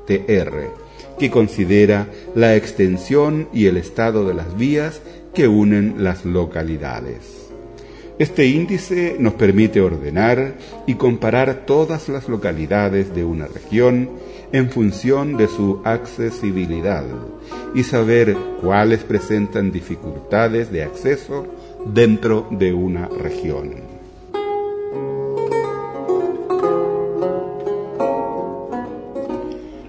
IATR, 0.09 0.71
que 1.19 1.31
considera 1.31 2.09
la 2.35 2.57
extensión 2.57 3.49
y 3.53 3.67
el 3.67 3.77
estado 3.77 4.27
de 4.27 4.35
las 4.35 4.57
vías 4.57 5.01
que 5.35 5.49
unen 5.49 6.03
las 6.05 6.25
localidades. 6.25 7.43
Este 8.19 8.47
índice 8.47 9.17
nos 9.19 9.35
permite 9.35 9.81
ordenar 9.81 10.55
y 10.87 10.95
comparar 10.95 11.65
todas 11.67 12.09
las 12.09 12.29
localidades 12.29 13.15
de 13.15 13.25
una 13.25 13.47
región 13.47 14.11
en 14.53 14.71
función 14.71 15.37
de 15.37 15.49
su 15.49 15.81
accesibilidad 15.83 17.05
y 17.75 17.83
saber 17.85 18.37
cuáles 18.61 19.03
presentan 19.03 19.73
dificultades 19.73 20.71
de 20.71 20.85
acceso 20.85 21.47
dentro 21.87 22.47
de 22.51 22.73
una 22.75 23.09
región. 23.09 23.82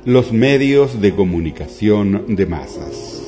Los 0.06 0.34
medios 0.34 1.00
de 1.00 1.16
comunicación 1.16 2.36
de 2.36 2.46
masas. 2.46 3.22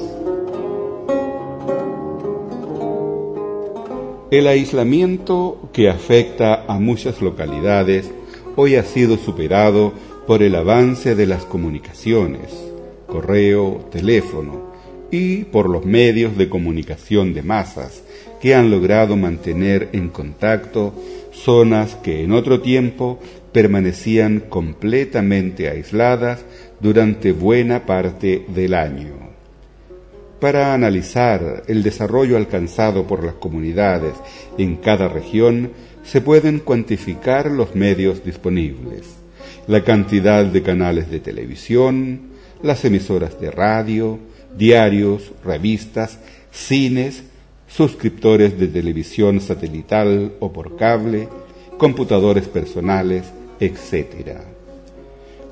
El 4.29 4.47
aislamiento 4.47 5.69
que 5.71 5.89
afecta 5.89 6.65
a 6.67 6.77
muchas 6.79 7.21
localidades 7.21 8.11
hoy 8.57 8.75
ha 8.75 8.83
sido 8.83 9.15
superado 9.17 9.93
por 10.27 10.43
el 10.43 10.53
avance 10.55 11.15
de 11.15 11.25
las 11.25 11.45
comunicaciones, 11.45 12.51
correo, 13.07 13.85
teléfono, 13.89 14.75
y 15.11 15.45
por 15.45 15.69
los 15.69 15.85
medios 15.85 16.35
de 16.35 16.49
comunicación 16.49 17.33
de 17.33 17.41
masas, 17.41 18.03
que 18.41 18.53
han 18.53 18.69
logrado 18.69 19.15
mantener 19.15 19.89
en 19.93 20.09
contacto 20.09 20.93
zonas 21.31 21.95
que 21.95 22.23
en 22.23 22.33
otro 22.33 22.59
tiempo 22.61 23.19
permanecían 23.51 24.41
completamente 24.49 25.69
aisladas 25.69 26.43
durante 26.79 27.31
buena 27.31 27.85
parte 27.85 28.45
del 28.47 28.73
año. 28.73 29.25
Para 30.39 30.73
analizar 30.73 31.63
el 31.67 31.81
desarrollo 31.81 32.37
alcanzado 32.37 33.07
por 33.07 33.23
las 33.23 33.35
comunidades 33.35 34.13
en 34.57 34.75
cada 34.75 35.07
región, 35.07 35.71
se 36.03 36.21
pueden 36.21 36.59
cuantificar 36.59 37.49
los 37.49 37.73
medios 37.73 38.23
disponibles, 38.23 39.15
la 39.67 39.83
cantidad 39.83 40.45
de 40.45 40.61
canales 40.61 41.09
de 41.09 41.19
televisión, 41.19 42.21
las 42.61 42.85
emisoras 42.85 43.39
de 43.39 43.49
radio, 43.49 44.19
diarios, 44.57 45.31
revistas, 45.43 46.19
cines, 46.51 47.23
suscriptores 47.67 48.59
de 48.59 48.67
televisión 48.67 49.41
satelital 49.41 50.33
o 50.39 50.53
por 50.53 50.77
cable, 50.77 51.27
computadores 51.77 52.47
personales, 52.47 53.25
etc. 53.59 54.41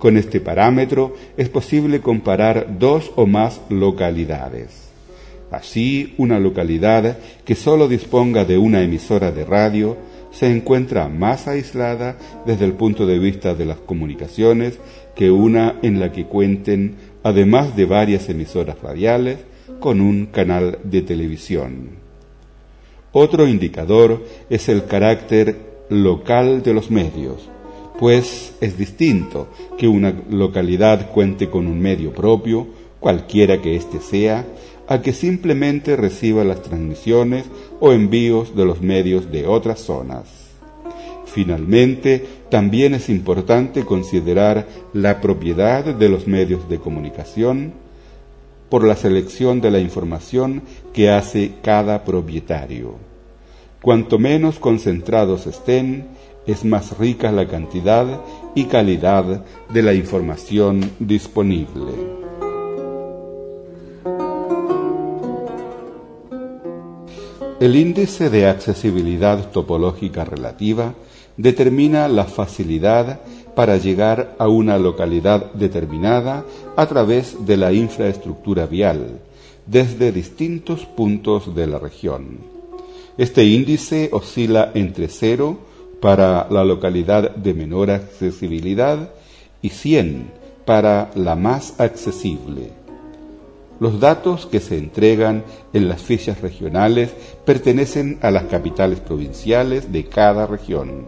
Con 0.04 0.18
este 0.18 0.42
parámetro 0.42 1.16
es 1.38 1.48
posible 1.48 2.02
comparar 2.02 2.78
dos 2.78 3.14
o 3.16 3.26
más 3.26 3.62
localidades. 3.70 4.90
Así, 5.50 6.14
una 6.18 6.40
localidad 6.40 7.20
que 7.46 7.56
solo 7.56 7.88
disponga 7.88 8.44
de 8.44 8.58
una 8.58 8.82
emisora 8.82 9.32
de 9.32 9.46
radio 9.46 9.96
se 10.30 10.54
encuentra 10.54 11.08
más 11.08 11.48
aislada 11.48 12.18
desde 12.46 12.66
el 12.66 12.74
punto 12.74 13.06
de 13.06 13.18
vista 13.18 13.56
de 13.56 13.64
las 13.64 13.78
comunicaciones 13.78 14.78
que 15.16 15.32
una 15.32 15.80
en 15.82 16.02
la 16.02 16.12
que 16.12 16.26
cuenten, 16.26 16.98
además 17.24 17.74
de 17.78 17.86
varias 17.86 18.28
emisoras 18.28 18.82
radiales, 18.82 19.38
con 19.80 20.02
un 20.02 20.26
canal 20.26 20.80
de 20.84 21.02
televisión. 21.02 21.92
Otro 23.14 23.48
indicador 23.48 24.22
es 24.50 24.68
el 24.68 24.84
carácter 24.84 25.56
local 25.88 26.62
de 26.62 26.74
los 26.74 26.92
medios, 26.92 27.50
pues 28.00 28.54
es 28.62 28.78
distinto 28.78 29.48
que 29.78 29.88
una 29.88 30.14
localidad 30.30 31.12
cuente 31.12 31.50
con 31.50 31.68
un 31.68 31.80
medio 31.80 32.14
propio, 32.14 32.68
cualquiera 33.00 33.62
que 33.62 33.76
éste 33.76 34.00
sea, 34.00 34.46
a 34.88 35.02
que 35.02 35.14
simplemente 35.14 35.96
reciba 35.96 36.44
las 36.44 36.62
transmisiones 36.62 37.46
o 37.80 37.94
envíos 37.94 38.56
de 38.56 38.66
los 38.66 38.82
medios 38.82 39.32
de 39.32 39.48
otras 39.48 39.80
zonas. 39.80 40.44
Finalmente, 41.26 42.24
también 42.50 42.94
es 42.94 43.10
importante 43.10 43.86
considerar 43.86 44.68
la 44.94 45.20
propiedad 45.20 45.84
de 45.84 46.10
los 46.10 46.28
medios 46.28 46.70
de 46.70 46.78
comunicación 46.78 47.74
por 48.70 48.84
la 48.84 48.96
selección 48.96 49.62
de 49.62 49.72
la 49.72 49.80
información 49.80 50.62
que 50.94 51.10
hace 51.10 51.54
cada 51.64 52.04
propietario. 52.04 52.96
Cuanto 53.82 54.20
menos 54.20 54.60
concentrados 54.60 55.48
estén, 55.48 56.08
es 56.46 56.66
más 56.66 56.98
rica 56.98 57.32
la 57.32 57.48
cantidad 57.48 58.22
y 58.56 58.66
calidad 58.66 59.44
de 59.70 59.82
la 59.82 59.94
información 59.94 60.92
disponible. 61.00 62.24
El 67.60 67.78
índice 67.78 68.30
de 68.30 68.48
accesibilidad 68.48 69.52
topológica 69.52 70.26
relativa 70.26 70.96
determina 71.38 72.08
la 72.10 72.26
facilidad 72.26 73.22
para 73.56 73.78
llegar 73.78 74.36
a 74.38 74.48
una 74.48 74.78
localidad 74.78 75.54
determinada 75.54 76.44
a 76.76 76.86
través 76.88 77.46
de 77.46 77.56
la 77.56 77.72
infraestructura 77.72 78.66
vial, 78.66 79.20
desde 79.66 80.12
distintos 80.12 80.86
puntos 80.86 81.56
de 81.56 81.68
la 81.68 81.80
región. 81.80 82.40
Este 83.18 83.46
índice 83.46 84.10
oscila 84.12 84.72
entre 84.74 85.08
0 85.08 85.58
para 86.04 86.48
la 86.50 86.66
localidad 86.66 87.34
de 87.34 87.54
menor 87.54 87.90
accesibilidad 87.90 89.12
y 89.62 89.70
100 89.70 90.32
para 90.66 91.12
la 91.16 91.38
más 91.38 91.80
accesible. 91.80 92.72
Los 93.80 94.02
datos 94.02 94.46
que 94.46 94.60
se 94.60 94.78
entregan 94.78 95.46
en 95.72 95.88
las 95.88 96.02
fichas 96.02 96.42
regionales 96.42 97.12
pertenecen 97.46 98.20
a 98.22 98.32
las 98.32 98.44
capitales 98.44 99.00
provinciales 99.00 99.94
de 99.94 100.04
cada 100.04 100.46
región. 100.46 101.08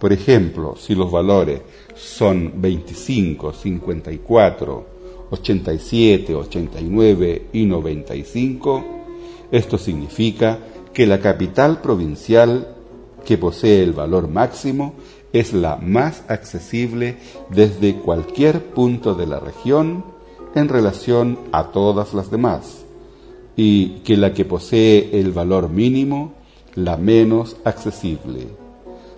Por 0.00 0.12
ejemplo, 0.12 0.74
si 0.76 0.96
los 0.96 1.12
valores 1.12 1.60
son 1.94 2.54
25, 2.56 3.52
54, 3.52 4.86
87, 5.30 6.34
89 6.34 7.42
y 7.52 7.66
95, 7.66 8.84
esto 9.52 9.78
significa 9.78 10.58
que 10.92 11.06
la 11.06 11.20
capital 11.20 11.80
provincial 11.80 12.73
que 13.24 13.38
posee 13.38 13.82
el 13.82 13.92
valor 13.92 14.28
máximo 14.28 14.94
es 15.32 15.52
la 15.52 15.76
más 15.76 16.22
accesible 16.28 17.16
desde 17.50 17.96
cualquier 17.96 18.62
punto 18.66 19.14
de 19.14 19.26
la 19.26 19.40
región 19.40 20.04
en 20.54 20.68
relación 20.68 21.38
a 21.50 21.72
todas 21.72 22.14
las 22.14 22.30
demás, 22.30 22.84
y 23.56 24.00
que 24.04 24.16
la 24.16 24.32
que 24.32 24.44
posee 24.44 25.18
el 25.18 25.32
valor 25.32 25.68
mínimo, 25.68 26.34
la 26.74 26.96
menos 26.96 27.56
accesible. 27.64 28.46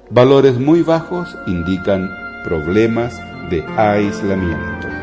Valores 0.09 0.59
muy 0.59 0.83
bajos 0.83 1.29
indican 1.47 2.09
problemas 2.45 3.14
de 3.51 3.62
aislamiento. 3.77 4.96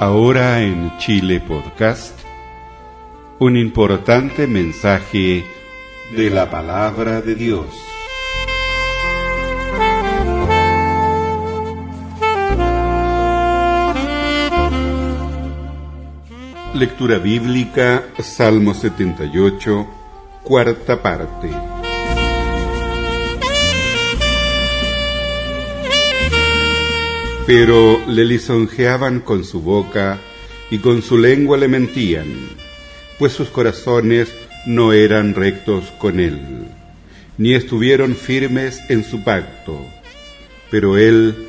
Ahora 0.00 0.62
en 0.62 0.96
Chile 0.98 1.40
Podcast, 1.40 2.16
un 3.40 3.56
importante 3.56 4.46
mensaje 4.46 5.44
de 6.16 6.30
la 6.30 6.48
palabra 6.48 7.20
de 7.20 7.34
Dios. 7.34 7.66
Lectura 16.74 17.18
bíblica, 17.18 18.04
Salmo 18.20 18.74
78, 18.74 19.84
cuarta 20.44 21.02
parte. 21.02 21.77
Pero 27.48 28.04
le 28.06 28.26
lisonjeaban 28.26 29.20
con 29.20 29.42
su 29.42 29.62
boca 29.62 30.18
y 30.70 30.80
con 30.80 31.00
su 31.00 31.16
lengua 31.16 31.56
le 31.56 31.66
mentían, 31.66 32.26
pues 33.18 33.32
sus 33.32 33.48
corazones 33.48 34.28
no 34.66 34.92
eran 34.92 35.34
rectos 35.34 35.86
con 35.98 36.20
él, 36.20 36.66
ni 37.38 37.54
estuvieron 37.54 38.16
firmes 38.16 38.82
en 38.90 39.02
su 39.02 39.24
pacto. 39.24 39.80
Pero 40.70 40.98
él, 40.98 41.46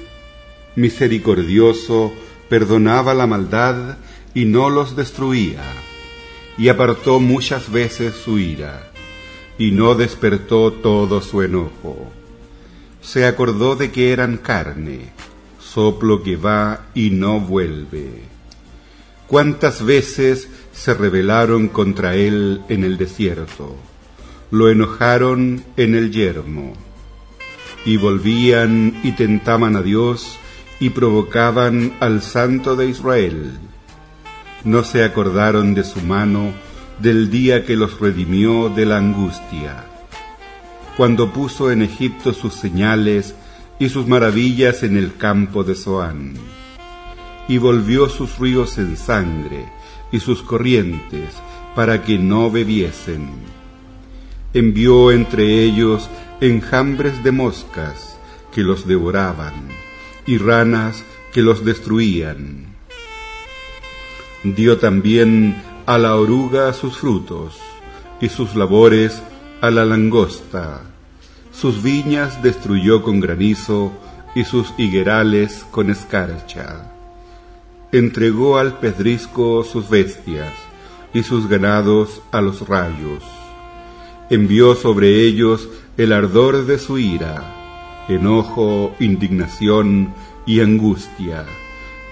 misericordioso, 0.77 2.13
perdonaba 2.47 3.13
la 3.13 3.27
maldad 3.27 3.97
y 4.33 4.45
no 4.45 4.69
los 4.69 4.95
destruía, 4.95 5.63
y 6.57 6.69
apartó 6.69 7.19
muchas 7.19 7.69
veces 7.69 8.15
su 8.15 8.39
ira, 8.39 8.89
y 9.57 9.71
no 9.71 9.95
despertó 9.95 10.71
todo 10.71 11.19
su 11.19 11.41
enojo. 11.41 12.09
Se 13.01 13.25
acordó 13.25 13.75
de 13.75 13.91
que 13.91 14.13
eran 14.13 14.37
carne, 14.37 15.11
soplo 15.73 16.23
que 16.23 16.35
va 16.35 16.87
y 16.93 17.11
no 17.11 17.39
vuelve. 17.39 18.23
Cuántas 19.27 19.85
veces 19.85 20.49
se 20.73 20.93
rebelaron 20.93 21.67
contra 21.67 22.15
él 22.15 22.61
en 22.69 22.83
el 22.83 22.97
desierto, 22.97 23.75
lo 24.49 24.69
enojaron 24.69 25.63
en 25.77 25.93
el 25.93 26.11
yermo, 26.11 26.73
y 27.85 27.97
volvían 27.97 28.99
y 29.03 29.11
tentaban 29.11 29.75
a 29.75 29.83
Dios 29.83 30.37
y 30.79 30.89
provocaban 30.89 31.93
al 31.99 32.21
Santo 32.21 32.75
de 32.75 32.87
Israel. 32.87 33.59
No 34.63 34.83
se 34.83 35.03
acordaron 35.03 35.75
de 35.75 35.83
su 35.83 36.01
mano 36.01 36.51
del 36.99 37.29
día 37.29 37.65
que 37.65 37.75
los 37.75 37.99
redimió 37.99 38.69
de 38.69 38.85
la 38.87 38.97
angustia, 38.97 39.85
cuando 40.97 41.31
puso 41.31 41.71
en 41.71 41.83
Egipto 41.83 42.33
sus 42.33 42.55
señales 42.55 43.35
y 43.79 43.89
sus 43.89 44.07
maravillas 44.07 44.83
en 44.83 44.97
el 44.97 45.15
campo 45.15 45.63
de 45.63 45.75
Zoán, 45.75 46.33
y 47.47 47.57
volvió 47.57 48.09
sus 48.09 48.37
ríos 48.37 48.77
en 48.77 48.97
sangre 48.97 49.65
y 50.11 50.19
sus 50.19 50.43
corrientes 50.43 51.29
para 51.75 52.03
que 52.03 52.17
no 52.17 52.51
bebiesen. 52.51 53.29
Envió 54.53 55.11
entre 55.11 55.63
ellos 55.63 56.09
enjambres 56.41 57.23
de 57.23 57.31
moscas 57.31 58.17
que 58.53 58.61
los 58.61 58.87
devoraban 58.87 59.53
y 60.25 60.37
ranas 60.37 61.03
que 61.33 61.41
los 61.41 61.63
destruían 61.63 62.69
dio 64.43 64.77
también 64.77 65.61
a 65.85 65.97
la 65.97 66.15
oruga 66.15 66.71
sus 66.73 66.97
frutos, 66.97 67.57
y 68.21 68.29
sus 68.29 68.55
labores 68.55 69.21
a 69.61 69.69
la 69.69 69.85
langosta. 69.85 70.81
Sus 71.59 71.83
viñas 71.83 72.41
destruyó 72.41 73.03
con 73.03 73.19
granizo, 73.19 73.91
y 74.33 74.45
sus 74.45 74.73
higuerales 74.77 75.65
con 75.71 75.89
escarcha. 75.89 76.93
Entregó 77.91 78.57
al 78.57 78.79
pedrisco 78.79 79.65
sus 79.65 79.89
bestias 79.89 80.53
y 81.13 81.23
sus 81.23 81.49
ganados 81.49 82.21
a 82.31 82.39
los 82.39 82.65
rayos. 82.65 83.23
Envió 84.29 84.73
sobre 84.75 85.25
ellos 85.25 85.67
el 85.97 86.13
ardor 86.13 86.65
de 86.65 86.79
su 86.79 86.97
ira, 86.97 88.05
enojo, 88.07 88.95
indignación 89.01 90.13
y 90.45 90.61
angustia, 90.61 91.45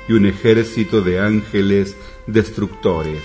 y 0.09 0.13
un 0.13 0.25
ejército 0.25 1.01
de 1.01 1.21
ángeles 1.21 1.95
destructores. 2.25 3.23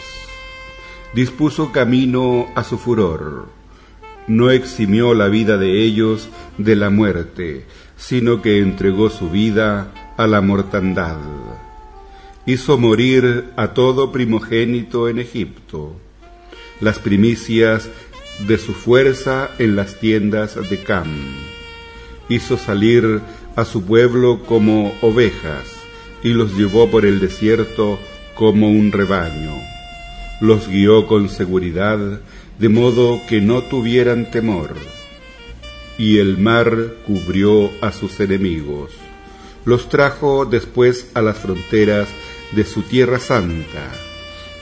Dispuso 1.15 1.73
camino 1.73 2.47
a 2.55 2.63
su 2.63 2.79
furor. 2.79 3.62
No 4.33 4.51
eximió 4.51 5.12
la 5.12 5.29
vida 5.29 5.59
de 5.59 5.85
ellos 5.85 6.31
de 6.57 6.75
la 6.75 6.88
muerte, 6.88 7.66
sino 7.99 8.40
que 8.40 8.61
entregó 8.61 9.11
su 9.11 9.29
vida 9.29 9.92
a 10.16 10.27
la 10.27 10.40
mortandad. 10.40 11.18
Hizo 12.47 12.79
morir 12.79 13.51
a 13.57 13.75
todo 13.75 14.11
primogénito 14.11 15.11
en 15.11 15.18
Egipto, 15.18 16.01
las 16.81 16.99
primicias 16.99 17.90
de 18.49 18.57
su 18.57 18.73
fuerza 18.73 19.51
en 19.59 19.77
las 19.77 20.01
tiendas 20.01 20.57
de 20.71 20.83
Cam. 20.83 21.12
Hizo 22.31 22.57
salir 22.57 23.21
a 23.55 23.66
su 23.66 23.85
pueblo 23.85 24.45
como 24.47 24.95
ovejas 25.03 25.77
y 26.23 26.31
los 26.31 26.57
llevó 26.57 26.90
por 26.90 27.05
el 27.05 27.21
desierto 27.21 27.99
como 28.35 28.71
un 28.71 28.92
rebaño. 28.92 29.59
Los 30.40 30.68
guió 30.68 31.07
con 31.07 31.29
seguridad, 31.29 31.99
de 32.59 32.69
modo 32.69 33.21
que 33.29 33.41
no 33.41 33.62
tuvieran 33.62 34.31
temor 34.31 34.75
y 35.99 36.19
el 36.19 36.38
mar 36.38 36.95
cubrió 37.07 37.71
a 37.81 37.93
sus 37.93 38.19
enemigos. 38.21 38.93
Los 39.65 39.88
trajo 39.88 40.45
después 40.45 41.11
a 41.15 41.23
las 41.23 41.38
fronteras 41.38 42.09
de 42.53 42.65
su 42.65 42.83
tierra 42.83 43.21
santa, 43.21 43.93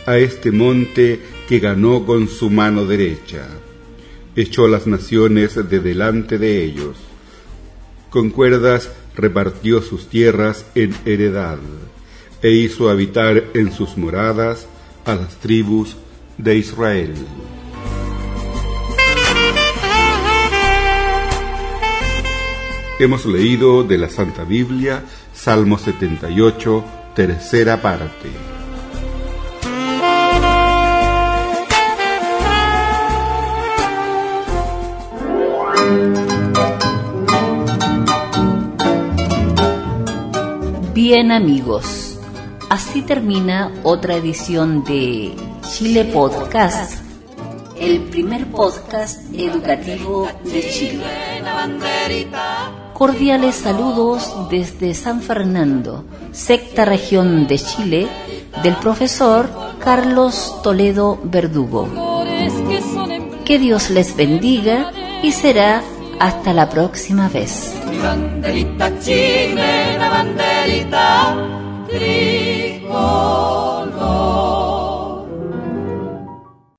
a 0.06 0.18
este 0.18 0.52
monte 0.52 1.20
que 1.48 1.58
ganó 1.58 2.04
con 2.04 2.28
su 2.28 2.50
mano 2.50 2.84
derecha. 2.84 3.46
Echó 4.36 4.68
las 4.68 4.86
naciones 4.86 5.54
de 5.68 5.80
delante 5.80 6.38
de 6.38 6.62
ellos. 6.62 6.96
Con 8.10 8.30
cuerdas 8.30 8.90
repartió 9.16 9.82
sus 9.82 10.08
tierras 10.08 10.66
en 10.74 10.94
heredad, 11.04 11.58
e 12.42 12.50
hizo 12.50 12.88
habitar 12.88 13.44
en 13.54 13.72
sus 13.72 13.96
moradas 13.96 14.66
a 15.04 15.14
las 15.14 15.36
tribus 15.36 15.96
de 16.38 16.56
Israel. 16.56 17.14
Hemos 23.00 23.24
leído 23.24 23.82
de 23.82 23.96
la 23.96 24.10
Santa 24.10 24.44
Biblia 24.44 25.02
Salmo 25.32 25.78
78, 25.78 26.84
tercera 27.14 27.80
parte. 27.80 28.28
Bien 40.92 41.32
amigos, 41.32 42.20
así 42.68 43.00
termina 43.00 43.72
otra 43.82 44.16
edición 44.16 44.84
de 44.84 45.34
Chile 45.62 46.04
Podcast 46.04 47.10
el 47.80 48.02
primer 48.10 48.46
podcast 48.50 49.22
educativo 49.32 50.28
de 50.44 50.70
Chile. 50.70 51.02
Cordiales 53.00 53.54
saludos 53.54 54.30
desde 54.50 54.92
San 54.92 55.22
Fernando, 55.22 56.04
sexta 56.32 56.84
región 56.84 57.46
de 57.46 57.58
Chile, 57.58 58.08
del 58.62 58.76
profesor 58.76 59.48
Carlos 59.78 60.60
Toledo 60.62 61.18
Verdugo. 61.24 61.88
Que 63.46 63.58
Dios 63.58 63.88
les 63.88 64.14
bendiga 64.14 64.92
y 65.22 65.32
será 65.32 65.82
hasta 66.18 66.52
la 66.52 66.68
próxima 66.68 67.30
vez. 67.30 67.72